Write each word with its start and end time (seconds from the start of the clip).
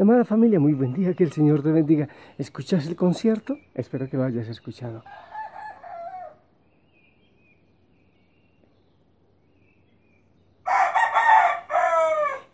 Mi 0.00 0.04
amada 0.04 0.24
familia, 0.24 0.58
muy 0.58 0.72
buen 0.72 0.94
día, 0.94 1.12
que 1.12 1.24
el 1.24 1.30
Señor 1.30 1.62
te 1.62 1.70
bendiga. 1.70 2.08
¿Escuchas 2.38 2.86
el 2.86 2.96
concierto? 2.96 3.58
Espero 3.74 4.08
que 4.08 4.16
lo 4.16 4.24
hayas 4.24 4.48
escuchado. 4.48 5.04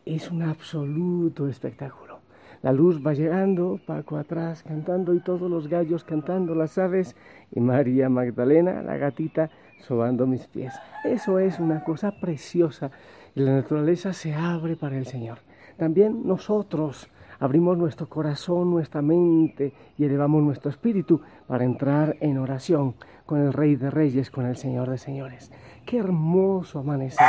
Es 0.04 0.28
un 0.28 0.42
absoluto 0.42 1.46
espectáculo. 1.46 2.18
La 2.62 2.72
luz 2.72 3.00
va 3.00 3.14
llegando, 3.14 3.78
Paco 3.86 4.16
atrás 4.16 4.64
cantando 4.64 5.14
y 5.14 5.20
todos 5.20 5.48
los 5.48 5.68
gallos 5.68 6.02
cantando, 6.02 6.56
las 6.56 6.76
aves 6.78 7.14
y 7.52 7.60
María 7.60 8.08
Magdalena, 8.08 8.82
la 8.82 8.96
gatita, 8.96 9.50
sobando 9.86 10.26
mis 10.26 10.48
pies. 10.48 10.74
Eso 11.04 11.38
es 11.38 11.60
una 11.60 11.84
cosa 11.84 12.10
preciosa 12.10 12.90
la 13.36 13.52
naturaleza 13.52 14.14
se 14.14 14.32
abre 14.32 14.76
para 14.76 14.96
el 14.96 15.06
Señor. 15.06 15.40
También 15.76 16.26
nosotros 16.26 17.08
abrimos 17.38 17.76
nuestro 17.76 18.08
corazón, 18.08 18.70
nuestra 18.70 19.02
mente 19.02 19.72
y 19.98 20.04
elevamos 20.04 20.42
nuestro 20.42 20.70
espíritu 20.70 21.20
para 21.46 21.64
entrar 21.64 22.16
en 22.20 22.38
oración 22.38 22.94
con 23.26 23.40
el 23.40 23.52
Rey 23.52 23.76
de 23.76 23.90
Reyes, 23.90 24.30
con 24.30 24.46
el 24.46 24.56
Señor 24.56 24.90
de 24.90 24.98
Señores. 24.98 25.50
Qué 25.84 25.98
hermoso 25.98 26.78
amanecer. 26.78 27.26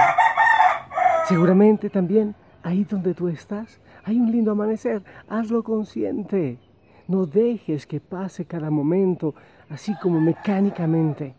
Seguramente 1.27 1.89
también 1.89 2.35
ahí 2.63 2.83
donde 2.83 3.13
tú 3.13 3.27
estás 3.27 3.79
hay 4.07 4.21
un 4.21 4.31
lindo 4.31 4.51
amanecer. 4.51 5.03
Hazlo 5.27 5.63
consciente. 5.63 6.59
No 7.09 7.25
dejes 7.25 7.85
que 7.85 7.99
pase 7.99 8.45
cada 8.45 8.69
momento 8.69 9.35
así 9.69 9.93
como 10.01 10.21
mecánicamente. 10.21 11.35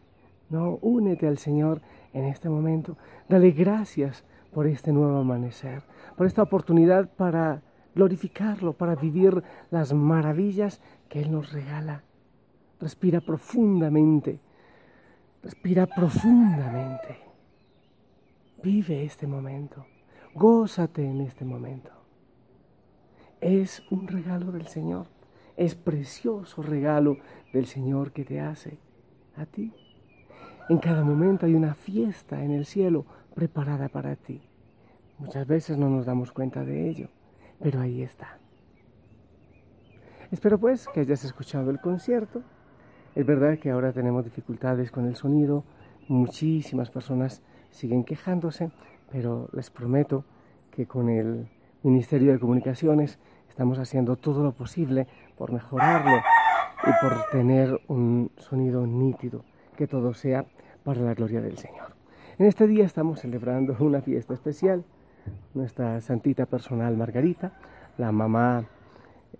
No, 0.50 0.78
únete 0.82 1.26
al 1.26 1.38
Señor 1.38 1.80
en 2.12 2.24
este 2.24 2.50
momento. 2.50 2.98
Dale 3.26 3.52
gracias 3.52 4.22
por 4.52 4.66
este 4.66 4.92
nuevo 4.92 5.18
amanecer, 5.18 5.82
por 6.16 6.26
esta 6.26 6.42
oportunidad 6.42 7.08
para 7.08 7.62
glorificarlo, 7.94 8.72
para 8.72 8.94
vivir 8.94 9.42
las 9.70 9.92
maravillas 9.92 10.80
que 11.08 11.20
Él 11.20 11.32
nos 11.32 11.52
regala. 11.52 12.02
Respira 12.80 13.20
profundamente, 13.20 14.40
respira 15.42 15.86
profundamente. 15.86 17.18
Vive 18.62 19.04
este 19.04 19.26
momento, 19.26 19.86
gózate 20.34 21.04
en 21.04 21.20
este 21.20 21.44
momento. 21.44 21.90
Es 23.40 23.82
un 23.90 24.08
regalo 24.08 24.50
del 24.52 24.66
Señor, 24.66 25.06
es 25.56 25.74
precioso 25.74 26.62
regalo 26.62 27.18
del 27.52 27.66
Señor 27.66 28.12
que 28.12 28.24
te 28.24 28.40
hace 28.40 28.78
a 29.36 29.46
ti. 29.46 29.72
En 30.68 30.78
cada 30.78 31.02
momento 31.02 31.46
hay 31.46 31.54
una 31.54 31.74
fiesta 31.74 32.42
en 32.44 32.50
el 32.50 32.66
cielo 32.66 33.06
preparada 33.38 33.88
para 33.88 34.16
ti. 34.16 34.42
Muchas 35.18 35.46
veces 35.46 35.78
no 35.78 35.88
nos 35.88 36.06
damos 36.06 36.32
cuenta 36.32 36.64
de 36.64 36.90
ello 36.90 37.08
pero 37.60 37.80
ahí 37.80 38.02
está. 38.02 38.38
Espero 40.30 40.58
pues 40.58 40.88
que 40.88 41.00
hayas 41.00 41.24
escuchado 41.24 41.70
el 41.70 41.80
concierto. 41.80 42.42
Es 43.14 43.26
verdad 43.26 43.58
que 43.58 43.70
ahora 43.70 43.92
tenemos 43.92 44.24
dificultades 44.24 44.90
con 44.90 45.06
el 45.06 45.16
sonido, 45.16 45.64
muchísimas 46.08 46.90
personas 46.90 47.42
siguen 47.70 48.04
quejándose, 48.04 48.70
pero 49.10 49.48
les 49.52 49.70
prometo 49.70 50.24
que 50.70 50.86
con 50.86 51.08
el 51.08 51.48
Ministerio 51.82 52.32
de 52.32 52.38
Comunicaciones 52.38 53.18
estamos 53.48 53.78
haciendo 53.78 54.16
todo 54.16 54.42
lo 54.42 54.52
posible 54.52 55.06
por 55.36 55.52
mejorarlo 55.52 56.18
y 56.84 56.90
por 57.02 57.24
tener 57.32 57.80
un 57.88 58.30
sonido 58.36 58.86
nítido, 58.86 59.44
que 59.76 59.88
todo 59.88 60.14
sea 60.14 60.44
para 60.84 61.00
la 61.00 61.14
gloria 61.14 61.40
del 61.40 61.58
Señor. 61.58 61.97
En 62.38 62.46
este 62.46 62.68
día 62.68 62.84
estamos 62.84 63.18
celebrando 63.18 63.74
una 63.80 64.00
fiesta 64.00 64.32
especial 64.32 64.84
nuestra 65.54 66.00
santita 66.00 66.46
personal 66.46 66.96
Margarita, 66.96 67.58
la 67.96 68.12
mamá 68.12 68.64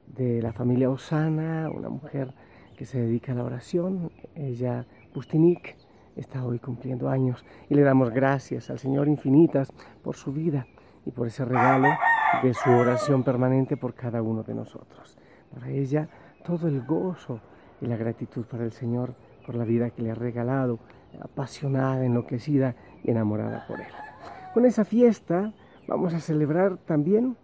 de 0.09 0.43
la 0.43 0.53
familia 0.53 0.91
Osana, 0.91 1.71
una 1.71 1.91
mujer 1.91 2.35
que 2.77 2.85
se 2.87 2.99
dedica 3.01 3.31
a 3.31 3.35
la 3.37 3.45
oración. 3.45 4.11
Ella, 4.35 4.85
Bustinik, 5.15 5.77
está 6.17 6.45
hoy 6.45 6.59
cumpliendo 6.59 7.09
años 7.09 7.45
y 7.71 7.75
le 7.77 7.83
damos 7.83 8.11
gracias 8.11 8.69
al 8.69 8.81
Señor 8.81 9.07
infinitas 9.07 9.73
por 10.03 10.17
su 10.17 10.33
vida 10.33 10.67
y 11.07 11.13
por 11.13 11.29
ese 11.29 11.45
regalo 11.45 11.91
de 12.43 12.53
su 12.53 12.69
oración 12.69 13.23
permanente 13.23 13.77
por 13.77 13.95
cada 13.95 14.23
uno 14.23 14.43
de 14.43 14.55
nosotros. 14.55 15.17
Para 15.55 15.71
ella, 15.71 16.09
todo 16.45 16.67
el 16.67 16.85
gozo 16.85 17.41
y 17.81 17.87
la 17.87 17.97
gratitud 17.97 18.45
para 18.45 18.65
el 18.65 18.73
Señor 18.73 19.15
por 19.47 19.55
la 19.55 19.65
vida 19.65 19.91
que 19.91 20.03
le 20.03 20.11
ha 20.11 20.15
regalado, 20.15 20.81
apasionada, 21.21 22.05
enloquecida 22.05 22.75
enamorada 23.05 23.65
por 23.67 23.81
Él. 23.81 23.87
Con 24.55 24.65
esa 24.65 24.85
fiesta 24.85 25.53
vamos 25.87 26.15
a 26.15 26.21
celebrar 26.21 26.79
también 26.79 27.37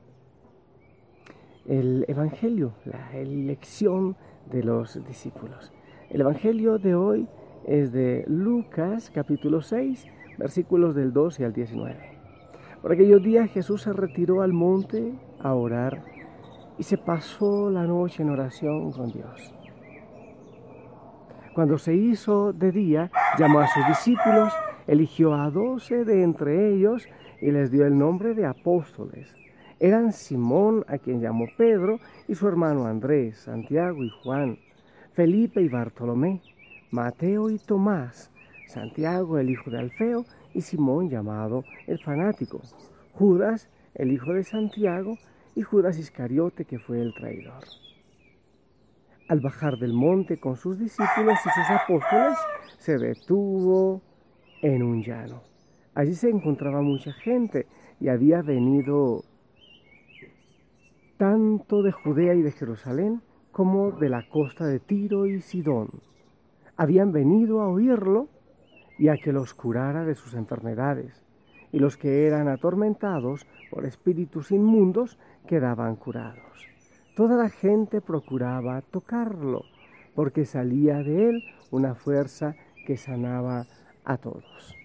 el 1.67 2.05
Evangelio, 2.09 2.75
la 2.85 3.13
elección 3.17 4.17
de 4.51 4.63
los 4.63 5.03
discípulos. 5.07 5.73
El 6.11 6.21
Evangelio 6.21 6.79
de 6.79 6.95
hoy 6.95 7.29
es 7.67 7.93
de 7.93 8.25
Lucas 8.27 9.11
capítulo 9.15 9.63
6, 9.63 10.07
versículos 10.39 10.95
del 10.95 11.13
12 11.13 11.45
al 11.45 11.53
19. 11.53 11.97
Por 12.83 12.93
aquellos 12.93 13.23
días 13.23 13.51
Jesús 13.51 13.83
se 13.83 13.93
retiró 13.93 14.43
al 14.43 14.53
monte 14.53 15.15
a 15.41 15.55
orar 15.55 16.03
y 16.77 16.83
se 16.83 16.99
pasó 16.99 17.71
la 17.71 17.85
noche 17.85 18.23
en 18.23 18.31
oración 18.31 18.93
con 18.93 19.11
Dios. 19.11 19.55
Cuando 21.55 21.79
se 21.79 21.95
hizo 21.95 22.53
de 22.53 22.73
día, 22.73 23.11
llamó 23.39 23.61
a 23.61 23.69
sus 23.69 23.87
discípulos, 23.87 24.53
eligió 24.87 25.35
a 25.35 25.51
doce 25.51 26.05
de 26.05 26.23
entre 26.23 26.75
ellos 26.75 27.07
y 27.41 27.51
les 27.51 27.71
dio 27.71 27.87
el 27.87 27.99
nombre 27.99 28.35
de 28.35 28.47
apóstoles. 28.47 29.35
Eran 29.81 30.13
Simón, 30.13 30.85
a 30.89 30.99
quien 30.99 31.21
llamó 31.21 31.47
Pedro, 31.57 31.99
y 32.29 32.35
su 32.35 32.49
hermano 32.49 32.87
Andrés, 32.87 33.39
Santiago 33.39 34.03
y 34.03 34.11
Juan, 34.23 34.59
Felipe 35.13 35.61
y 35.61 35.69
Bartolomé, 35.69 36.41
Mateo 36.91 37.51
y 37.51 37.59
Tomás, 37.59 38.31
Santiago 38.67 39.39
el 39.39 39.51
hijo 39.51 39.71
de 39.71 39.79
Alfeo 39.79 40.25
y 40.55 40.61
Simón 40.61 41.11
llamado 41.11 41.65
el 41.87 41.99
fanático, 42.03 42.61
Judas 43.13 43.69
el 43.95 44.13
hijo 44.13 44.33
de 44.33 44.45
Santiago 44.45 45.17
y 45.55 45.63
Judas 45.63 45.99
Iscariote 45.99 46.65
que 46.65 46.79
fue 46.79 47.01
el 47.01 47.15
traidor. 47.15 47.63
Al 49.29 49.41
bajar 49.41 49.79
del 49.79 49.93
monte 49.93 50.39
con 50.39 50.57
sus 50.57 50.79
discípulos 50.79 51.39
y 51.45 51.49
sus 51.49 51.71
apóstoles, 51.71 52.39
se 52.79 52.99
detuvo 52.99 54.03
en 54.65 54.83
un 54.83 55.03
llano 55.03 55.43
Allí 55.95 56.15
se 56.15 56.29
encontraba 56.29 56.81
mucha 56.81 57.13
gente 57.13 57.67
y 58.01 58.09
había 58.09 58.43
venido 58.43 59.23
tanto 61.17 61.83
de 61.83 61.93
Judea 61.93 62.35
y 62.35 62.43
de 62.43 62.51
Jerusalén 62.51 63.23
como 63.53 63.93
de 63.93 64.09
la 64.09 64.29
costa 64.29 64.67
de 64.67 64.81
Tiro 64.81 65.27
y 65.27 65.41
Sidón. 65.41 65.91
Habían 66.77 67.13
venido 67.13 67.61
a 67.61 67.69
oírlo 67.69 68.29
y 68.99 69.07
a 69.07 69.17
que 69.17 69.33
los 69.33 69.55
curara 69.55 70.05
de 70.05 70.17
sus 70.17 70.35
enfermedades, 70.35 71.23
y 71.71 71.79
los 71.79 71.97
que 71.97 72.27
eran 72.27 72.49
atormentados 72.49 73.47
por 73.71 73.85
espíritus 73.85 74.51
inmundos 74.51 75.19
quedaban 75.47 75.95
curados. 75.95 76.67
Toda 77.15 77.37
la 77.37 77.51
gente 77.51 78.01
procuraba 78.01 78.83
tocarlo, 78.83 79.63
porque 80.17 80.45
salía 80.45 80.97
de 80.99 81.29
él 81.29 81.45
una 81.71 81.95
fuerza 81.95 82.57
que 82.87 82.97
sanaba 82.97 83.67
a 84.05 84.17
todos 84.17 84.77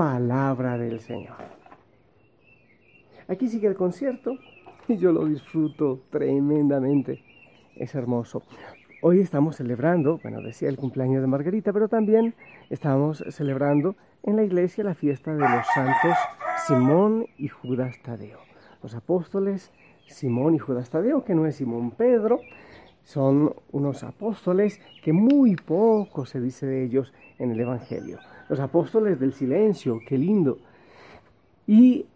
palabra 0.00 0.78
del 0.78 0.98
Señor. 1.00 1.36
Aquí 3.28 3.48
sigue 3.48 3.68
el 3.68 3.74
concierto 3.74 4.38
y 4.88 4.96
yo 4.96 5.12
lo 5.12 5.26
disfruto 5.26 6.00
tremendamente. 6.08 7.22
Es 7.76 7.94
hermoso. 7.94 8.42
Hoy 9.02 9.20
estamos 9.20 9.56
celebrando, 9.56 10.18
bueno, 10.22 10.40
decía 10.40 10.70
el 10.70 10.78
cumpleaños 10.78 11.20
de 11.20 11.26
Margarita, 11.26 11.74
pero 11.74 11.88
también 11.88 12.34
estamos 12.70 13.22
celebrando 13.28 13.94
en 14.22 14.36
la 14.36 14.42
iglesia 14.42 14.84
la 14.84 14.94
fiesta 14.94 15.34
de 15.34 15.40
los 15.40 15.66
santos 15.74 16.16
Simón 16.66 17.26
y 17.36 17.48
Judas 17.48 17.96
Tadeo. 18.02 18.38
Los 18.82 18.94
apóstoles 18.94 19.70
Simón 20.06 20.54
y 20.54 20.58
Judas 20.58 20.88
Tadeo, 20.88 21.24
que 21.24 21.34
no 21.34 21.44
es 21.44 21.56
Simón 21.56 21.90
Pedro, 21.90 22.40
son 23.10 23.56
unos 23.72 24.04
apóstoles 24.04 24.80
que 25.02 25.12
muy 25.12 25.56
poco 25.56 26.26
se 26.26 26.40
dice 26.40 26.64
de 26.64 26.84
ellos 26.84 27.12
en 27.40 27.50
el 27.50 27.58
Evangelio. 27.58 28.20
Los 28.48 28.60
apóstoles 28.60 29.18
del 29.18 29.32
silencio, 29.32 29.98
qué 30.06 30.16
lindo. 30.16 30.58
Y 31.66 32.06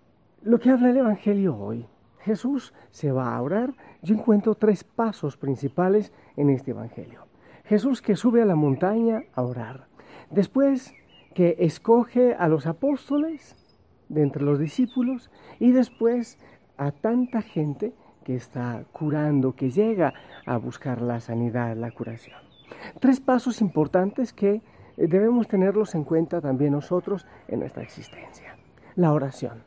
lo 0.45 0.61
que 0.61 0.71
habla 0.71 0.91
el 0.91 0.99
Evangelio 0.99 1.57
hoy, 1.57 1.85
Jesús 2.21 2.73
se 2.93 3.11
va 3.11 3.35
a 3.35 3.43
orar. 3.43 3.75
Yo 4.03 4.15
encuentro 4.15 4.55
tres 4.55 4.85
pasos 4.85 5.37
principales 5.37 6.13
en 6.37 6.49
este 6.51 6.71
Evangelio. 6.71 7.27
Jesús 7.65 8.01
que 8.01 8.15
sube 8.15 8.41
a 8.41 8.47
la 8.47 8.55
montaña 8.55 9.25
a 9.35 9.43
orar. 9.43 9.89
Después 10.31 10.95
que 11.35 11.57
escoge 11.59 12.35
a 12.35 12.47
los 12.47 12.67
apóstoles 12.67 13.57
de 14.09 14.23
entre 14.23 14.45
los 14.45 14.61
discípulos 14.61 15.29
y 15.59 15.73
después 15.73 16.39
a 16.77 16.93
tanta 16.93 17.43
gente 17.43 17.95
que 18.25 18.35
está 18.35 18.85
curando, 18.93 19.55
que 19.55 19.71
llega 19.71 20.15
a 20.47 20.57
buscar 20.57 21.01
la 21.01 21.21
sanidad, 21.21 21.77
la 21.77 21.91
curación. 21.91 22.39
Tres 23.01 23.21
pasos 23.21 23.61
importantes 23.61 24.33
que 24.33 24.63
eh, 24.97 25.07
debemos 25.07 25.47
tenerlos 25.47 25.95
en 25.95 26.05
cuenta 26.05 26.41
también 26.41 26.73
nosotros 26.73 27.27
en 27.49 27.61
nuestra 27.61 27.83
existencia. 27.83 28.57
La 28.97 29.13
oración. 29.13 29.63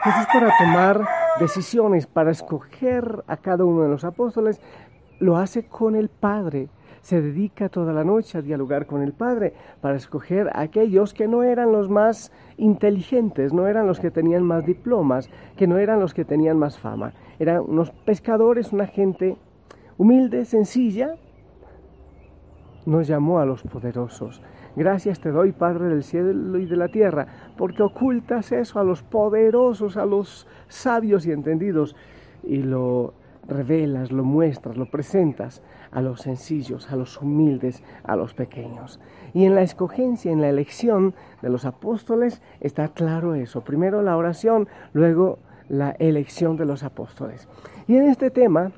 Jesús 0.00 0.26
para 0.32 0.52
tomar 0.58 1.06
decisiones, 1.40 2.06
para 2.06 2.30
escoger 2.30 3.24
a 3.26 3.36
cada 3.36 3.64
uno 3.64 3.82
de 3.82 3.88
los 3.88 4.04
apóstoles, 4.04 4.60
lo 5.18 5.38
hace 5.38 5.66
con 5.66 5.96
el 5.96 6.08
Padre, 6.08 6.68
se 7.00 7.22
dedica 7.22 7.68
toda 7.68 7.92
la 7.92 8.04
noche 8.04 8.36
a 8.36 8.42
dialogar 8.42 8.86
con 8.86 9.02
el 9.02 9.12
Padre 9.12 9.54
para 9.80 9.96
escoger 9.96 10.48
a 10.48 10.60
aquellos 10.60 11.14
que 11.14 11.28
no 11.28 11.42
eran 11.42 11.72
los 11.72 11.88
más 11.88 12.32
inteligentes, 12.56 13.52
no 13.52 13.66
eran 13.66 13.86
los 13.86 14.00
que 14.00 14.10
tenían 14.10 14.42
más 14.42 14.66
diplomas, 14.66 15.30
que 15.56 15.66
no 15.66 15.78
eran 15.78 16.00
los 16.00 16.14
que 16.14 16.24
tenían 16.24 16.58
más 16.58 16.78
fama. 16.78 17.12
Eran 17.38 17.62
unos 17.66 17.90
pescadores, 17.90 18.72
una 18.72 18.86
gente 18.86 19.36
humilde, 19.98 20.44
sencilla. 20.44 21.16
Nos 22.84 23.06
llamó 23.06 23.40
a 23.40 23.46
los 23.46 23.62
poderosos. 23.62 24.42
Gracias 24.76 25.20
te 25.20 25.30
doy, 25.30 25.52
Padre 25.52 25.86
del 25.86 26.04
cielo 26.04 26.58
y 26.58 26.66
de 26.66 26.76
la 26.76 26.88
tierra, 26.88 27.26
porque 27.56 27.82
ocultas 27.82 28.52
eso 28.52 28.78
a 28.78 28.84
los 28.84 29.02
poderosos, 29.02 29.96
a 29.96 30.04
los 30.04 30.46
sabios 30.68 31.26
y 31.26 31.32
entendidos, 31.32 31.96
y 32.42 32.58
lo 32.58 33.14
revelas, 33.48 34.12
lo 34.12 34.24
muestras, 34.24 34.76
lo 34.76 34.86
presentas 34.86 35.62
a 35.92 36.02
los 36.02 36.20
sencillos, 36.20 36.90
a 36.90 36.96
los 36.96 37.20
humildes, 37.20 37.82
a 38.04 38.16
los 38.16 38.34
pequeños. 38.34 39.00
Y 39.32 39.44
en 39.44 39.54
la 39.54 39.62
escogencia, 39.62 40.30
en 40.30 40.40
la 40.40 40.48
elección 40.48 41.14
de 41.42 41.48
los 41.48 41.64
apóstoles 41.64 42.42
está 42.60 42.88
claro 42.88 43.34
eso. 43.34 43.62
Primero 43.62 44.02
la 44.02 44.16
oración, 44.16 44.68
luego 44.92 45.38
la 45.68 45.90
elección 45.92 46.56
de 46.56 46.66
los 46.66 46.82
apóstoles. 46.82 47.48
Y 47.86 47.96
en 47.96 48.08
este 48.08 48.30
tema 48.30 48.72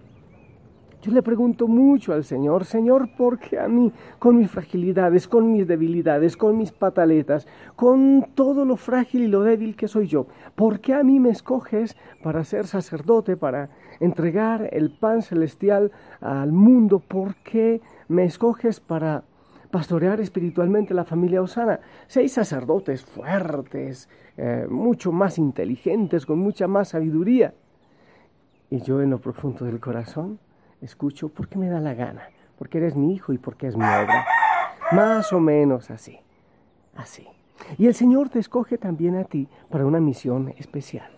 yo 1.00 1.12
le 1.12 1.22
pregunto 1.22 1.68
mucho 1.68 2.12
al 2.12 2.24
Señor, 2.24 2.64
Señor, 2.64 3.08
¿por 3.16 3.38
qué 3.38 3.60
a 3.60 3.68
mí, 3.68 3.92
con 4.18 4.36
mis 4.36 4.50
fragilidades, 4.50 5.28
con 5.28 5.52
mis 5.52 5.68
debilidades, 5.68 6.36
con 6.36 6.58
mis 6.58 6.72
pataletas, 6.72 7.46
con 7.76 8.26
todo 8.34 8.64
lo 8.64 8.74
frágil 8.74 9.22
y 9.22 9.28
lo 9.28 9.42
débil 9.42 9.76
que 9.76 9.86
soy 9.86 10.08
yo, 10.08 10.26
¿por 10.56 10.80
qué 10.80 10.94
a 10.94 11.04
mí 11.04 11.20
me 11.20 11.30
escoges 11.30 11.96
para 12.20 12.42
ser 12.42 12.66
sacerdote, 12.66 13.36
para 13.36 13.70
entregar 14.00 14.68
el 14.72 14.90
pan 14.90 15.22
celestial 15.22 15.92
al 16.20 16.50
mundo? 16.50 16.98
¿Por 16.98 17.36
qué 17.36 17.80
me 18.08 18.24
escoges 18.24 18.80
para 18.80 19.22
pastorear 19.70 20.20
espiritualmente 20.20 20.94
la 20.94 21.04
familia 21.04 21.42
Osana? 21.42 21.80
Seis 22.06 22.32
sacerdotes 22.32 23.04
fuertes, 23.04 24.08
eh, 24.36 24.66
mucho 24.68 25.12
más 25.12 25.38
inteligentes, 25.38 26.26
con 26.26 26.38
mucha 26.38 26.66
más 26.66 26.88
sabiduría. 26.88 27.54
Y 28.70 28.80
yo 28.80 29.00
en 29.00 29.10
lo 29.10 29.20
profundo 29.20 29.64
del 29.64 29.80
corazón 29.80 30.38
escucho 30.80 31.28
porque 31.28 31.58
me 31.58 31.68
da 31.68 31.80
la 31.80 31.94
gana, 31.94 32.28
porque 32.58 32.78
eres 32.78 32.96
mi 32.96 33.14
hijo 33.14 33.32
y 33.32 33.38
porque 33.38 33.66
es 33.66 33.76
mi 33.76 33.84
obra. 33.84 34.26
Más 34.92 35.32
o 35.32 35.40
menos 35.40 35.90
así, 35.90 36.18
así. 36.96 37.26
Y 37.76 37.86
el 37.86 37.94
Señor 37.94 38.28
te 38.28 38.38
escoge 38.38 38.78
también 38.78 39.16
a 39.16 39.24
ti 39.24 39.48
para 39.68 39.86
una 39.86 40.00
misión 40.00 40.54
especial. 40.56 41.10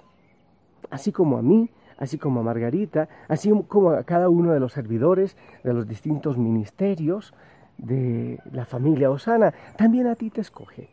Así 0.91 1.12
como 1.12 1.38
a 1.38 1.43
mí, 1.43 1.70
así 1.99 2.19
como 2.19 2.41
a 2.41 2.43
Margarita, 2.43 3.08
así 3.29 3.52
como 3.69 3.91
a 3.91 4.02
cada 4.05 4.29
uno 4.29 4.52
de 4.52 4.61
los 4.61 4.73
servidores 4.73 5.37
de 5.62 5.75
los 5.75 5.87
distintos 5.87 6.38
ministerios 6.38 7.35
de 7.80 8.38
la 8.52 8.64
familia 8.64 9.10
Osana, 9.10 9.54
también 9.76 10.06
a 10.06 10.14
ti 10.14 10.30
te 10.30 10.40
escoge. 10.40 10.88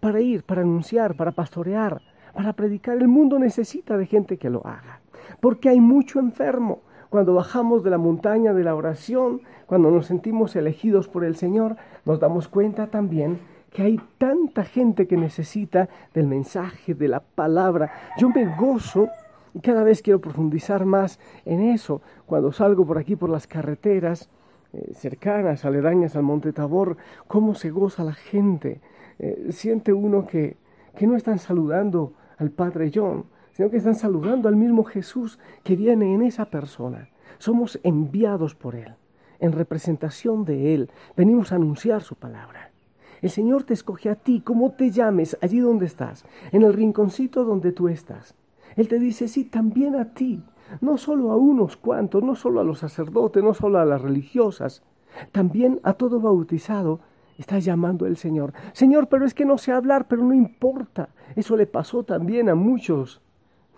Para 0.00 0.20
ir, 0.20 0.42
para 0.42 0.62
anunciar, 0.62 1.16
para 1.16 1.32
pastorear, 1.32 2.02
para 2.34 2.52
predicar. 2.52 2.96
El 2.96 3.08
mundo 3.08 3.38
necesita 3.38 3.96
de 3.96 4.06
gente 4.06 4.36
que 4.36 4.50
lo 4.50 4.66
haga. 4.66 5.00
Porque 5.40 5.68
hay 5.68 5.80
mucho 5.80 6.18
enfermo, 6.18 6.80
cuando 7.10 7.34
bajamos 7.34 7.84
de 7.84 7.90
la 7.90 7.98
montaña 7.98 8.54
de 8.54 8.64
la 8.64 8.74
oración, 8.74 9.42
cuando 9.66 9.90
nos 9.90 10.06
sentimos 10.06 10.56
elegidos 10.56 11.08
por 11.08 11.24
el 11.24 11.36
Señor, 11.36 11.76
nos 12.04 12.18
damos 12.18 12.48
cuenta 12.48 12.86
también 12.86 13.38
que 13.70 13.82
hay 13.82 14.00
tanta 14.18 14.64
gente 14.64 15.06
que 15.06 15.16
necesita 15.16 15.88
del 16.14 16.26
mensaje, 16.26 16.94
de 16.94 17.08
la 17.08 17.20
palabra. 17.20 17.92
Yo 18.18 18.28
me 18.30 18.46
gozo 18.56 19.08
y 19.54 19.60
cada 19.60 19.82
vez 19.82 20.02
quiero 20.02 20.20
profundizar 20.20 20.84
más 20.84 21.18
en 21.44 21.60
eso. 21.60 22.02
Cuando 22.26 22.52
salgo 22.52 22.86
por 22.86 22.98
aquí, 22.98 23.16
por 23.16 23.30
las 23.30 23.46
carreteras 23.46 24.28
eh, 24.72 24.92
cercanas, 24.94 25.64
aledañas 25.64 26.16
al 26.16 26.22
Monte 26.22 26.52
Tabor, 26.52 26.96
cómo 27.26 27.54
se 27.54 27.70
goza 27.70 28.04
la 28.04 28.14
gente. 28.14 28.80
Eh, 29.18 29.48
siente 29.50 29.92
uno 29.92 30.26
que, 30.26 30.56
que 30.96 31.06
no 31.06 31.16
están 31.16 31.38
saludando 31.38 32.14
al 32.38 32.50
Padre 32.50 32.90
John, 32.94 33.26
sino 33.52 33.70
que 33.70 33.76
están 33.76 33.94
saludando 33.94 34.48
al 34.48 34.56
mismo 34.56 34.84
Jesús 34.84 35.38
que 35.62 35.76
viene 35.76 36.14
en 36.14 36.22
esa 36.22 36.46
persona. 36.46 37.08
Somos 37.38 37.78
enviados 37.82 38.54
por 38.54 38.74
Él, 38.74 38.94
en 39.40 39.52
representación 39.52 40.44
de 40.44 40.74
Él. 40.74 40.90
Venimos 41.16 41.52
a 41.52 41.56
anunciar 41.56 42.02
su 42.02 42.16
palabra. 42.16 42.72
El 43.20 43.30
Señor 43.30 43.64
te 43.64 43.74
escoge 43.74 44.10
a 44.10 44.16
ti, 44.16 44.40
como 44.40 44.72
te 44.72 44.90
llames, 44.90 45.36
allí 45.40 45.60
donde 45.60 45.86
estás, 45.86 46.24
en 46.50 46.62
el 46.62 46.72
rinconcito 46.72 47.44
donde 47.44 47.72
tú 47.72 47.88
estás. 47.88 48.34
Él 48.76 48.88
te 48.88 48.98
dice, 48.98 49.28
sí, 49.28 49.44
también 49.44 49.96
a 49.96 50.14
ti, 50.14 50.42
no 50.80 50.96
solo 50.96 51.30
a 51.30 51.36
unos 51.36 51.76
cuantos, 51.76 52.22
no 52.22 52.34
solo 52.34 52.60
a 52.60 52.64
los 52.64 52.78
sacerdotes, 52.78 53.42
no 53.42 53.54
solo 53.54 53.78
a 53.78 53.84
las 53.84 54.00
religiosas, 54.00 54.82
también 55.30 55.80
a 55.82 55.94
todo 55.94 56.20
bautizado 56.20 57.00
está 57.38 57.58
llamando 57.58 58.06
el 58.06 58.16
Señor. 58.16 58.52
Señor, 58.72 59.08
pero 59.08 59.26
es 59.26 59.34
que 59.34 59.44
no 59.44 59.58
sé 59.58 59.72
hablar, 59.72 60.06
pero 60.08 60.22
no 60.22 60.32
importa. 60.32 61.10
Eso 61.36 61.56
le 61.56 61.66
pasó 61.66 62.04
también 62.04 62.48
a 62.48 62.54
muchos 62.54 63.20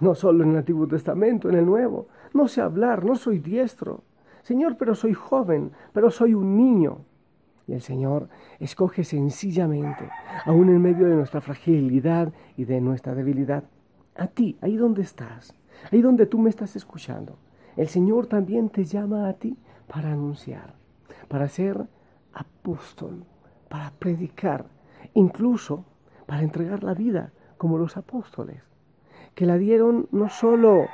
no 0.00 0.14
solo 0.14 0.44
en 0.44 0.50
el 0.50 0.56
Antiguo 0.58 0.86
Testamento, 0.86 1.48
en 1.48 1.56
el 1.56 1.66
Nuevo. 1.66 2.08
No 2.32 2.48
sé 2.48 2.60
hablar, 2.60 3.04
no 3.04 3.16
soy 3.16 3.38
diestro. 3.38 4.02
Señor, 4.42 4.76
pero 4.76 4.94
soy 4.94 5.14
joven, 5.14 5.72
pero 5.92 6.10
soy 6.10 6.34
un 6.34 6.56
niño. 6.56 6.98
Y 7.66 7.72
el 7.72 7.80
Señor 7.80 8.28
escoge 8.58 9.04
sencillamente, 9.04 10.10
aún 10.44 10.68
en 10.68 10.82
medio 10.82 11.06
de 11.06 11.14
nuestra 11.14 11.40
fragilidad 11.40 12.32
y 12.56 12.64
de 12.64 12.80
nuestra 12.80 13.14
debilidad, 13.14 13.64
a 14.16 14.26
ti, 14.26 14.56
ahí 14.60 14.76
donde 14.76 15.02
estás, 15.02 15.54
ahí 15.90 16.02
donde 16.02 16.26
tú 16.26 16.38
me 16.38 16.50
estás 16.50 16.76
escuchando. 16.76 17.38
El 17.76 17.88
Señor 17.88 18.26
también 18.26 18.68
te 18.70 18.84
llama 18.84 19.28
a 19.28 19.34
ti 19.34 19.56
para 19.86 20.12
anunciar, 20.12 20.74
para 21.28 21.48
ser 21.48 21.86
apóstol, 22.32 23.24
para 23.68 23.90
predicar, 23.92 24.66
incluso 25.14 25.84
para 26.26 26.42
entregar 26.42 26.84
la 26.84 26.94
vida 26.94 27.32
como 27.58 27.78
los 27.78 27.96
apóstoles 27.96 28.62
que 29.34 29.46
la 29.46 29.58
dieron 29.58 30.08
no 30.12 30.28
solo 30.28 30.86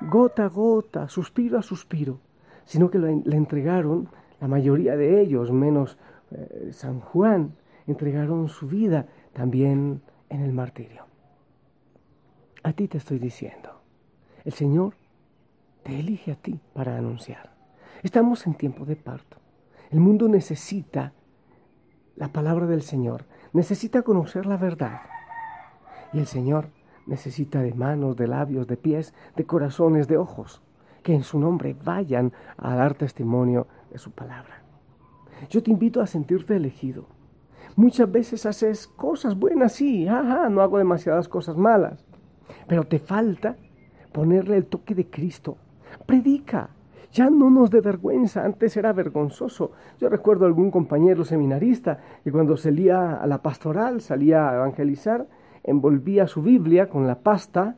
gota 0.00 0.44
a 0.44 0.48
gota, 0.48 1.08
suspiro 1.08 1.58
a 1.58 1.62
suspiro, 1.62 2.20
sino 2.64 2.90
que 2.90 2.98
le 2.98 3.36
entregaron, 3.36 4.08
la 4.40 4.48
mayoría 4.48 4.96
de 4.96 5.20
ellos, 5.20 5.50
menos 5.50 5.98
eh, 6.30 6.70
San 6.72 7.00
Juan, 7.00 7.54
entregaron 7.86 8.48
su 8.48 8.66
vida 8.66 9.06
también 9.32 10.02
en 10.28 10.40
el 10.42 10.52
martirio. 10.52 11.04
A 12.66 12.72
ti 12.72 12.88
te 12.88 12.98
estoy 12.98 13.20
diciendo, 13.20 13.80
el 14.44 14.52
Señor 14.52 14.94
te 15.84 16.00
elige 16.00 16.32
a 16.32 16.34
ti 16.34 16.58
para 16.74 16.98
anunciar. 16.98 17.54
Estamos 18.02 18.44
en 18.48 18.54
tiempo 18.54 18.84
de 18.84 18.96
parto. 18.96 19.36
El 19.92 20.00
mundo 20.00 20.26
necesita 20.26 21.12
la 22.16 22.32
palabra 22.32 22.66
del 22.66 22.82
Señor, 22.82 23.24
necesita 23.52 24.02
conocer 24.02 24.46
la 24.46 24.56
verdad. 24.56 25.02
Y 26.12 26.18
el 26.18 26.26
Señor 26.26 26.70
necesita 27.06 27.62
de 27.62 27.72
manos, 27.72 28.16
de 28.16 28.26
labios, 28.26 28.66
de 28.66 28.76
pies, 28.76 29.14
de 29.36 29.46
corazones, 29.46 30.08
de 30.08 30.16
ojos, 30.16 30.60
que 31.04 31.14
en 31.14 31.22
su 31.22 31.38
nombre 31.38 31.76
vayan 31.84 32.32
a 32.56 32.74
dar 32.74 32.94
testimonio 32.94 33.68
de 33.92 33.98
su 33.98 34.10
palabra. 34.10 34.64
Yo 35.50 35.62
te 35.62 35.70
invito 35.70 36.00
a 36.00 36.08
sentirte 36.08 36.56
elegido. 36.56 37.06
Muchas 37.76 38.10
veces 38.10 38.44
haces 38.44 38.88
cosas 38.88 39.36
buenas, 39.36 39.74
sí, 39.74 40.08
ajá, 40.08 40.48
no 40.48 40.62
hago 40.62 40.78
demasiadas 40.78 41.28
cosas 41.28 41.56
malas, 41.56 42.05
pero 42.66 42.84
te 42.84 42.98
falta 42.98 43.56
ponerle 44.12 44.56
el 44.56 44.66
toque 44.66 44.94
de 44.94 45.06
Cristo. 45.06 45.56
Predica. 46.06 46.70
Ya 47.12 47.30
no 47.30 47.50
nos 47.50 47.70
dé 47.70 47.80
vergüenza, 47.80 48.44
antes 48.44 48.76
era 48.76 48.92
vergonzoso. 48.92 49.72
Yo 50.00 50.08
recuerdo 50.08 50.44
algún 50.44 50.70
compañero 50.70 51.24
seminarista 51.24 51.98
que 52.22 52.32
cuando 52.32 52.56
salía 52.56 53.14
a 53.14 53.26
la 53.26 53.42
pastoral, 53.42 54.00
salía 54.00 54.50
a 54.50 54.56
evangelizar, 54.56 55.26
envolvía 55.64 56.26
su 56.26 56.42
Biblia 56.42 56.88
con 56.88 57.06
la 57.06 57.20
pasta 57.20 57.76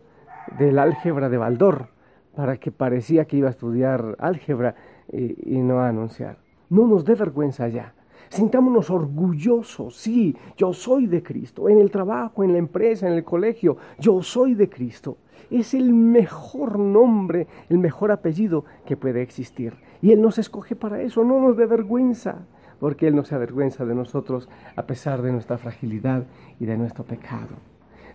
del 0.59 0.79
álgebra 0.79 1.29
de 1.29 1.37
Baldor, 1.37 1.89
para 2.35 2.57
que 2.57 2.73
parecía 2.73 3.27
que 3.27 3.37
iba 3.37 3.49
a 3.49 3.53
estudiar 3.53 4.17
álgebra 4.19 4.75
y, 5.13 5.57
y 5.57 5.63
no 5.63 5.81
a 5.81 5.89
anunciar. 5.89 6.39
No 6.71 6.87
nos 6.87 7.05
dé 7.05 7.15
vergüenza 7.15 7.69
ya. 7.69 7.95
Sintámonos 8.29 8.91
orgullosos, 8.91 9.97
sí, 9.97 10.37
yo 10.57 10.73
soy 10.73 11.07
de 11.07 11.23
Cristo, 11.23 11.69
en 11.69 11.79
el 11.79 11.91
trabajo, 11.91 12.45
en 12.45 12.53
la 12.53 12.59
empresa, 12.59 13.07
en 13.09 13.15
el 13.15 13.25
colegio, 13.25 13.77
yo 13.99 14.23
soy 14.23 14.55
de 14.55 14.69
Cristo. 14.69 15.17
Es 15.51 15.73
el 15.73 15.95
mejor 15.95 16.79
nombre, 16.79 17.47
el 17.69 17.79
mejor 17.79 18.13
apellido 18.13 18.65
que 18.85 18.97
puede 18.97 19.23
existir. 19.23 19.75
Y 20.03 20.13
Él 20.13 20.21
nos 20.21 20.39
escoge 20.39 20.77
para 20.77 21.01
eso, 21.01 21.25
no 21.25 21.41
nos 21.41 21.57
dé 21.57 21.67
vergüenza, 21.67 22.47
porque 22.81 23.09
Él 23.09 23.17
no 23.17 23.25
se 23.25 23.35
avergüenza 23.35 23.85
de 23.85 23.95
nosotros 23.95 24.49
a 24.77 24.87
pesar 24.87 25.23
de 25.23 25.33
nuestra 25.33 25.59
fragilidad 25.59 26.25
y 26.61 26.67
de 26.67 26.77
nuestro 26.77 27.05
pecado. 27.05 27.57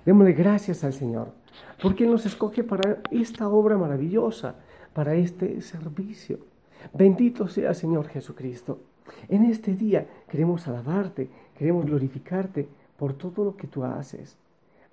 Démosle 0.05 0.34
gracias 0.34 0.84
al 0.84 0.93
Señor, 0.93 1.29
porque 1.82 2.03
Él 2.03 2.12
nos 2.12 2.25
escoge 2.25 2.63
para 2.63 3.00
esta 3.10 3.48
obra 3.48 3.77
maravillosa, 3.77 4.55
para 4.93 5.15
este 5.15 5.62
servicio. 5.62 6.39
Bendito 6.93 7.48
sea 7.48 7.74
Señor 7.74 8.08
Jesucristo. 8.08 8.79
En 9.29 9.45
este 9.45 9.74
día 9.74 10.07
queremos 10.29 10.67
alabarte, 10.67 11.29
queremos 11.57 11.86
glorificarte 11.86 12.67
por 12.98 13.13
todo 13.13 13.43
lo 13.43 13.57
que 13.57 13.67
tú 13.67 13.83
haces. 13.83 14.38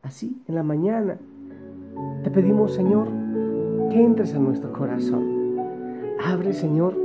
Así, 0.02 0.40
en 0.48 0.54
la 0.54 0.62
mañana, 0.62 1.18
te 2.24 2.30
pedimos, 2.30 2.74
Señor, 2.74 3.08
que 3.90 4.02
entres 4.02 4.34
a 4.34 4.38
nuestro 4.38 4.72
corazón. 4.72 5.58
Abre, 6.24 6.52
Señor, 6.52 6.96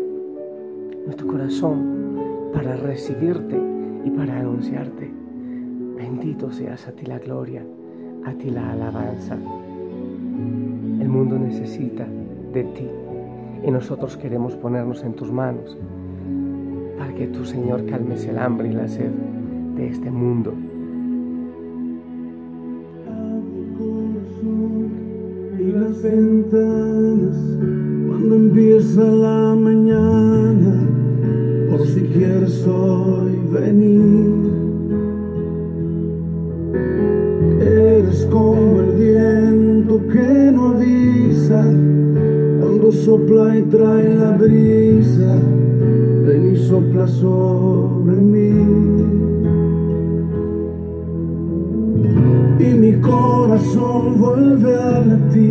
nuestro 1.05 1.27
corazón 1.27 2.51
para 2.53 2.75
recibirte 2.75 3.59
y 4.05 4.09
para 4.11 4.39
anunciarte. 4.39 5.11
Bendito 5.97 6.51
seas 6.51 6.87
a 6.87 6.91
ti 6.91 7.05
la 7.05 7.19
gloria, 7.19 7.63
a 8.25 8.33
ti 8.33 8.49
la 8.49 8.71
alabanza. 8.71 9.35
El 9.35 11.09
mundo 11.09 11.37
necesita 11.37 12.05
de 12.53 12.63
ti 12.63 12.89
y 13.63 13.71
nosotros 13.71 14.15
queremos 14.17 14.55
ponernos 14.55 15.03
en 15.03 15.13
tus 15.13 15.31
manos 15.31 15.77
para 16.97 17.13
que 17.13 17.27
tu 17.27 17.45
Señor 17.45 17.85
calmes 17.85 18.25
el 18.25 18.37
hambre 18.37 18.69
y 18.69 18.73
la 18.73 18.87
sed 18.87 19.11
de 19.75 19.87
este 19.87 20.11
mundo. 20.11 20.53
Cuando 28.07 28.35
empieza 28.35 29.01
la 29.01 29.55
mañana, 29.55 30.87
por 31.69 31.85
si 31.87 32.01
quieres 32.01 32.65
hoy 32.67 33.39
venir. 33.51 34.55
Eres 37.61 38.25
como 38.31 38.81
el 38.81 38.91
viento 38.99 40.07
que 40.07 40.51
no 40.51 40.69
avisa 40.69 41.63
cuando 42.61 42.91
sopla 42.91 43.57
y 43.57 43.63
trae 43.63 44.15
la 44.15 44.31
brisa 44.31 45.37
ven 46.35 46.53
y 46.53 46.57
sopla 46.57 47.07
sobre 47.07 48.15
mí. 48.15 48.49
Y 52.59 52.73
mi 52.73 52.93
corazón 53.01 54.19
vuelve 54.19 54.75
a 54.75 55.01
latir 55.01 55.45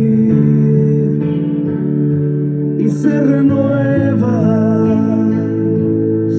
y 2.79 2.89
se 2.89 3.21
renueva 3.21 4.37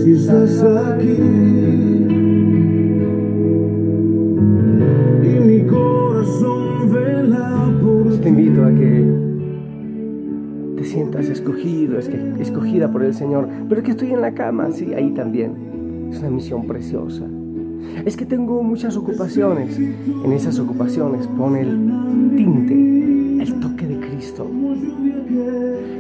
si 0.03 0.13
estás 0.13 0.63
aquí. 0.63 1.96
Escogido, 11.47 11.99
escogida 11.99 12.91
por 12.91 13.05
el 13.05 13.15
Señor. 13.15 13.49
Pero 13.69 13.81
es 13.81 13.85
que 13.85 13.93
estoy 13.93 14.13
en 14.13 14.21
la 14.21 14.33
cama, 14.33 14.71
sí, 14.73 14.93
ahí 14.95 15.11
también. 15.13 16.09
Es 16.11 16.19
una 16.19 16.31
misión 16.31 16.67
preciosa. 16.67 17.25
Es 18.05 18.17
que 18.17 18.27
tengo 18.27 18.63
muchas 18.63 18.97
ocupaciones. 18.97 19.79
En 19.79 20.33
esas 20.33 20.59
ocupaciones 20.59 21.27
pone 21.29 21.61
el 21.61 22.35
tinte, 22.37 23.43
el 23.43 23.61
toque 23.61 23.87
de 23.87 24.01
Cristo. 24.01 24.49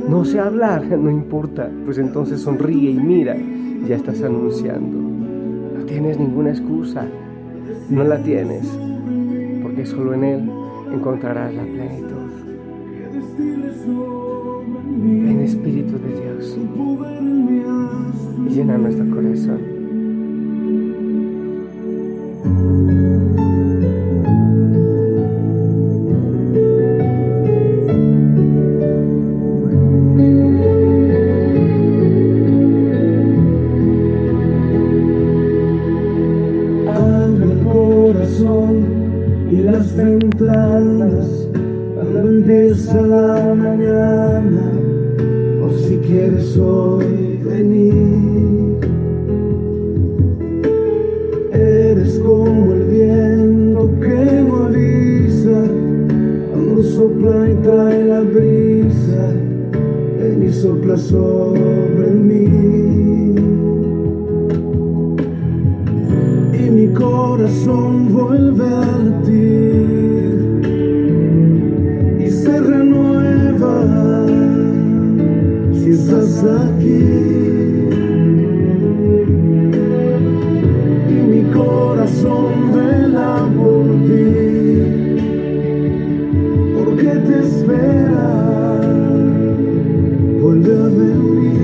No 0.08 0.24
sé 0.24 0.40
hablar, 0.40 0.84
no 0.98 1.10
importa, 1.10 1.70
pues 1.84 1.98
entonces 1.98 2.40
sonríe 2.40 2.90
y 2.90 2.98
mira, 2.98 3.36
ya 3.86 3.96
estás 3.96 4.22
anunciando. 4.22 4.98
No 5.78 5.84
tienes 5.84 6.18
ninguna 6.18 6.50
excusa, 6.50 7.06
no 7.88 8.02
la 8.02 8.18
tienes, 8.18 8.66
porque 9.62 9.86
solo 9.86 10.14
en 10.14 10.24
Él 10.24 10.50
encontrarás 10.92 11.54
la 11.54 11.62
plenitud. 11.62 12.16
Ven 14.98 15.40
Espíritu 15.42 15.98
de 15.98 16.20
Dios 16.20 16.56
y 18.48 18.54
llena 18.54 18.78
nuestro 18.78 19.04
corazón. 19.10 19.60
El 36.88 37.62
corazón 37.64 38.74
y 39.50 39.56
las 39.56 39.94
ventanas 39.94 40.95
hoy 46.58 47.40
venir. 47.44 48.78
Eres 51.52 52.18
como 52.20 52.72
el 52.72 52.82
viento 52.84 53.90
que 54.00 54.42
no 54.42 54.56
avisa 54.66 55.62
cuando 56.52 56.82
sopla 56.82 57.50
y 57.50 57.54
trae 57.62 58.04
la 58.04 58.20
brisa. 58.20 59.32
Ven 60.18 60.42
y 60.42 60.52
sopla 60.52 60.96
sobre 60.96 62.10
mí. 62.10 62.76
y 66.58 66.70
mi 66.70 66.88
corazón 66.88 68.12
vuelve 68.12 68.64
a 68.64 68.98
latir 68.98 69.75
estás 75.96 76.44
aquí. 76.44 77.04
Y 81.08 81.16
mi 81.32 81.42
corazón 81.52 82.52
vela 82.74 83.48
por 83.56 83.84
ti, 84.06 84.28
porque 86.76 87.10
te 87.26 87.36
espera, 87.46 88.28
vuelve 90.42 90.72
a 90.74 90.88
venir. 91.00 91.56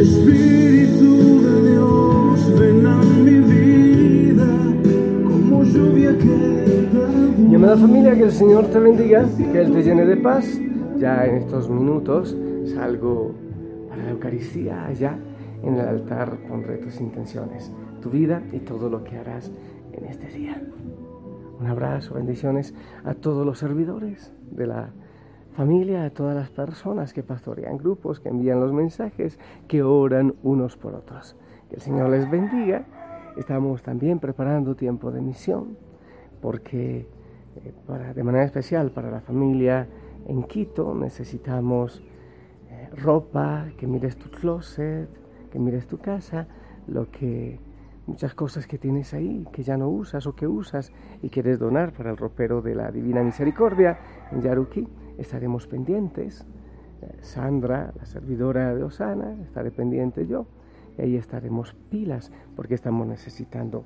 Espíritu 0.00 1.10
de 1.46 1.54
Dios, 1.70 2.38
ven 2.60 2.86
a 2.86 2.96
mi 3.24 3.38
vida 3.54 4.50
como 5.24 5.64
lluvia 5.64 6.12
que 6.18 6.36
da 6.92 7.08
Mi 7.48 7.54
amada 7.54 7.76
familia, 7.78 8.14
que 8.14 8.24
el 8.24 8.32
Señor 8.32 8.66
te 8.66 8.78
bendiga, 8.78 9.26
que 9.52 9.60
Él 9.60 9.72
te 9.72 9.82
llene 9.82 10.04
de 10.04 10.16
paz. 10.18 10.60
Ya 10.98 11.24
en 11.26 11.36
estos 11.36 11.70
minutos 11.70 12.36
salgo 12.74 13.32
para 13.88 14.02
la 14.02 14.10
Eucaristía 14.10 14.84
allá 14.84 15.18
en 15.62 15.74
el 15.74 15.88
altar 15.88 16.38
pondré 16.48 16.78
tus 16.78 17.00
intenciones, 17.00 17.72
tu 18.00 18.10
vida 18.10 18.42
y 18.52 18.60
todo 18.60 18.88
lo 18.88 19.04
que 19.04 19.16
harás 19.16 19.50
en 19.92 20.04
este 20.06 20.28
día. 20.28 20.62
Un 21.60 21.66
abrazo, 21.66 22.14
bendiciones 22.14 22.74
a 23.04 23.14
todos 23.14 23.44
los 23.44 23.58
servidores 23.58 24.32
de 24.50 24.66
la 24.66 24.90
familia, 25.52 26.04
a 26.04 26.10
todas 26.10 26.36
las 26.36 26.50
personas 26.50 27.12
que 27.12 27.24
pastorean 27.24 27.78
grupos, 27.78 28.20
que 28.20 28.28
envían 28.28 28.60
los 28.60 28.72
mensajes, 28.72 29.40
que 29.66 29.82
oran 29.82 30.34
unos 30.42 30.76
por 30.76 30.94
otros. 30.94 31.36
Que 31.68 31.76
el 31.76 31.80
Señor 31.80 32.10
les 32.10 32.30
bendiga. 32.30 32.84
Estamos 33.36 33.82
también 33.82 34.20
preparando 34.20 34.76
tiempo 34.76 35.10
de 35.10 35.20
misión, 35.20 35.76
porque 36.40 37.08
eh, 37.56 38.14
de 38.14 38.22
manera 38.22 38.44
especial 38.44 38.92
para 38.92 39.10
la 39.10 39.20
familia 39.20 39.88
en 40.26 40.42
Quito 40.44 40.94
necesitamos 40.94 42.02
eh, 42.70 42.90
ropa, 42.96 43.66
que 43.76 43.86
mires 43.86 44.16
tu 44.16 44.30
closet, 44.30 45.08
que 45.50 45.58
mires 45.58 45.86
tu 45.86 45.98
casa, 45.98 46.46
lo 46.86 47.10
que 47.10 47.58
muchas 48.06 48.34
cosas 48.34 48.66
que 48.66 48.78
tienes 48.78 49.12
ahí, 49.14 49.46
que 49.52 49.62
ya 49.62 49.76
no 49.76 49.88
usas 49.88 50.26
o 50.26 50.34
que 50.34 50.46
usas 50.46 50.92
y 51.22 51.28
quieres 51.28 51.58
donar 51.58 51.92
para 51.92 52.10
el 52.10 52.16
ropero 52.16 52.62
de 52.62 52.74
la 52.74 52.90
Divina 52.90 53.22
Misericordia 53.22 53.98
en 54.32 54.40
Yaruki, 54.40 54.88
estaremos 55.18 55.66
pendientes. 55.66 56.46
Eh, 57.02 57.16
Sandra, 57.20 57.92
la 57.96 58.06
servidora 58.06 58.74
de 58.74 58.82
Osana, 58.82 59.36
estaré 59.42 59.70
pendiente 59.70 60.26
yo. 60.26 60.46
Y 60.96 61.02
ahí 61.02 61.16
estaremos 61.16 61.74
pilas 61.90 62.32
porque 62.56 62.74
estamos 62.74 63.06
necesitando 63.06 63.84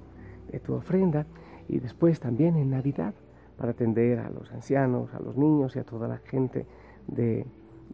de 0.51 0.61
tu 0.61 0.75
ofrenda. 0.75 1.27
Y 1.69 1.79
después 1.79 2.21
también 2.21 2.57
en 2.57 2.71
Navidad 2.71 3.15
para 3.57 3.73
atender 3.73 4.19
a 4.19 4.31
los 4.31 4.51
ancianos, 4.53 5.13
a 5.15 5.21
los 5.21 5.37
niños 5.37 5.77
y 5.77 5.79
a 5.79 5.85
toda 5.85 6.09
la 6.09 6.19
gente 6.19 6.67
de, 7.07 7.47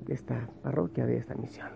esta 0.08 0.48
parroquia, 0.62 1.06
de 1.06 1.16
esta 1.16 1.34
misión. 1.34 1.68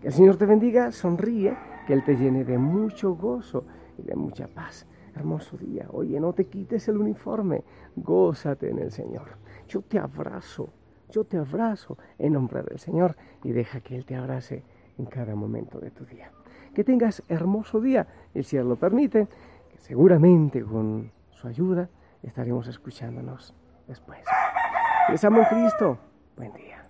Que 0.00 0.08
el 0.08 0.12
Señor 0.12 0.36
te 0.36 0.46
bendiga, 0.46 0.92
sonríe 0.92 1.56
que 1.86 1.92
Él 1.92 2.04
te 2.04 2.16
llene 2.16 2.44
de 2.44 2.58
mucho 2.58 3.14
gozo 3.14 3.64
y 3.98 4.02
de 4.02 4.14
mucha 4.14 4.48
paz. 4.48 4.86
Hermoso 5.14 5.56
día. 5.56 5.86
Oye, 5.90 6.18
no 6.18 6.32
te 6.32 6.46
quites 6.46 6.88
el 6.88 6.96
uniforme. 6.96 7.62
Gózate 7.94 8.70
en 8.70 8.80
el 8.80 8.90
Señor. 8.90 9.36
Yo 9.68 9.82
te 9.82 9.98
abrazo. 9.98 10.70
Yo 11.10 11.24
te 11.24 11.36
abrazo 11.36 11.96
en 12.18 12.32
nombre 12.32 12.62
del 12.62 12.78
Señor 12.80 13.16
y 13.44 13.52
deja 13.52 13.80
que 13.80 13.94
Él 13.94 14.04
te 14.04 14.16
abrace 14.16 14.64
en 14.98 15.06
cada 15.06 15.34
momento 15.36 15.78
de 15.78 15.90
tu 15.90 16.04
día. 16.04 16.32
Que 16.74 16.82
tengas 16.82 17.22
hermoso 17.28 17.80
día, 17.80 18.08
el 18.34 18.44
cielo 18.44 18.70
lo 18.70 18.76
permite, 18.76 19.28
que 19.70 19.78
seguramente 19.78 20.62
con 20.62 21.12
su 21.30 21.46
ayuda 21.46 21.88
estaremos 22.26 22.66
escuchándonos 22.68 23.54
después. 23.86 24.24
Les 25.08 25.24
amo 25.24 25.40
en 25.40 25.44
Cristo. 25.44 25.98
Buen 26.36 26.52
día. 26.54 26.86